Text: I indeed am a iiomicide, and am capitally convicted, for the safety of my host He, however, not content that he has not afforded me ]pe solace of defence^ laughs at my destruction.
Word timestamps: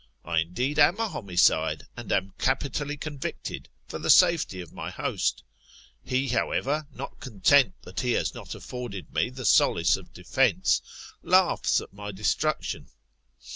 I 0.25 0.39
indeed 0.39 0.79
am 0.79 0.95
a 0.95 1.07
iiomicide, 1.07 1.83
and 1.95 2.11
am 2.11 2.33
capitally 2.39 2.97
convicted, 2.97 3.69
for 3.87 3.99
the 3.99 4.09
safety 4.09 4.59
of 4.59 4.73
my 4.73 4.89
host 4.89 5.43
He, 6.03 6.29
however, 6.29 6.87
not 6.91 7.19
content 7.19 7.75
that 7.83 7.99
he 7.99 8.13
has 8.13 8.33
not 8.33 8.55
afforded 8.55 9.13
me 9.13 9.29
]pe 9.29 9.43
solace 9.43 9.97
of 9.97 10.11
defence^ 10.11 10.81
laughs 11.21 11.79
at 11.81 11.93
my 11.93 12.11
destruction. 12.11 12.89